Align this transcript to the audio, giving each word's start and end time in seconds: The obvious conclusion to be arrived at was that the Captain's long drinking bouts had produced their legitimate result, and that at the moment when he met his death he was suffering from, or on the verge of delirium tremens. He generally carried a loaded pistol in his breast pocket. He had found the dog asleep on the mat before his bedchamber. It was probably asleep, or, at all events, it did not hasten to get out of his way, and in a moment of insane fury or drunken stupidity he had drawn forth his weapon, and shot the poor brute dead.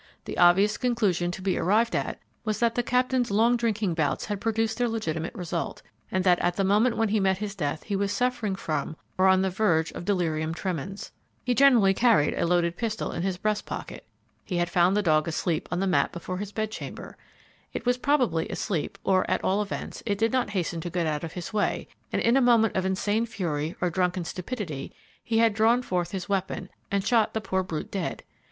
The 0.25 0.39
obvious 0.39 0.77
conclusion 0.77 1.29
to 1.29 1.43
be 1.43 1.59
arrived 1.59 1.95
at 1.95 2.19
was 2.43 2.59
that 2.59 2.73
the 2.73 2.81
Captain's 2.81 3.29
long 3.29 3.55
drinking 3.55 3.93
bouts 3.93 4.25
had 4.25 4.41
produced 4.41 4.79
their 4.79 4.89
legitimate 4.89 5.35
result, 5.35 5.83
and 6.11 6.23
that 6.23 6.39
at 6.39 6.55
the 6.55 6.63
moment 6.63 6.97
when 6.97 7.09
he 7.09 7.19
met 7.19 7.37
his 7.37 7.53
death 7.53 7.83
he 7.83 7.95
was 7.95 8.11
suffering 8.11 8.55
from, 8.55 8.97
or 9.15 9.27
on 9.27 9.43
the 9.43 9.51
verge 9.51 9.91
of 9.91 10.03
delirium 10.05 10.55
tremens. 10.55 11.11
He 11.43 11.53
generally 11.53 11.93
carried 11.93 12.33
a 12.33 12.47
loaded 12.47 12.77
pistol 12.77 13.11
in 13.11 13.21
his 13.21 13.37
breast 13.37 13.67
pocket. 13.67 14.03
He 14.43 14.57
had 14.57 14.71
found 14.71 14.97
the 14.97 15.03
dog 15.03 15.27
asleep 15.27 15.69
on 15.71 15.79
the 15.79 15.85
mat 15.85 16.11
before 16.11 16.37
his 16.39 16.51
bedchamber. 16.51 17.15
It 17.71 17.85
was 17.85 17.99
probably 17.99 18.49
asleep, 18.49 18.97
or, 19.03 19.23
at 19.29 19.43
all 19.43 19.61
events, 19.61 20.01
it 20.07 20.17
did 20.17 20.31
not 20.31 20.49
hasten 20.49 20.81
to 20.81 20.89
get 20.89 21.05
out 21.05 21.23
of 21.23 21.33
his 21.33 21.53
way, 21.53 21.87
and 22.11 22.19
in 22.23 22.35
a 22.35 22.41
moment 22.41 22.75
of 22.75 22.87
insane 22.87 23.27
fury 23.27 23.75
or 23.79 23.91
drunken 23.91 24.25
stupidity 24.25 24.95
he 25.23 25.37
had 25.37 25.53
drawn 25.53 25.83
forth 25.83 26.09
his 26.09 26.27
weapon, 26.27 26.69
and 26.89 27.05
shot 27.05 27.35
the 27.35 27.39
poor 27.41 27.61
brute 27.61 27.91
dead. 27.91 28.23